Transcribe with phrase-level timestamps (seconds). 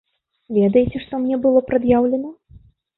[0.59, 2.29] Ведаеце, што мне было прад'яўлена?